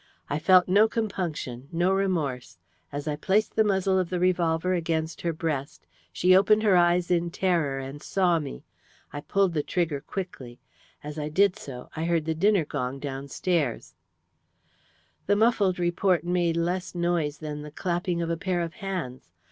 I 0.31 0.39
felt 0.39 0.67
no 0.67 0.87
compunction 0.87 1.67
no 1.71 1.91
remorse. 1.91 2.57
As 2.91 3.07
I 3.07 3.15
placed 3.15 3.55
the 3.55 3.63
muzzle 3.63 3.99
of 3.99 4.09
the 4.09 4.19
revolver 4.19 4.73
against 4.73 5.21
her 5.21 5.31
breast, 5.31 5.85
she 6.11 6.35
opened 6.35 6.63
her 6.63 6.75
eyes 6.75 7.11
in 7.11 7.29
terror, 7.29 7.77
and 7.77 8.01
saw 8.01 8.39
me. 8.39 8.63
I 9.13 9.21
pulled 9.21 9.53
the 9.53 9.61
trigger 9.61 10.01
quickly.... 10.01 10.59
As 11.03 11.19
I 11.19 11.29
did 11.29 11.55
so 11.55 11.87
I 11.95 12.05
heard 12.05 12.25
the 12.25 12.33
dinner 12.33 12.65
gong 12.65 12.93
sound 12.93 13.01
downstairs. 13.03 13.93
"The 15.27 15.35
muffled 15.35 15.77
report 15.77 16.23
made 16.23 16.57
less 16.57 16.95
noise 16.95 17.37
than 17.37 17.61
the 17.61 17.69
clapping 17.69 18.23
of 18.23 18.31
a 18.31 18.37
pair 18.37 18.61
of 18.61 18.73
hands. 18.81 19.29